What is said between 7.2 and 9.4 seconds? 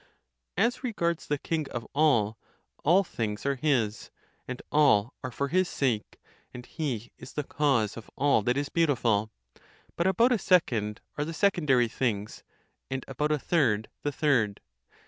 the cause of all that is beautiful.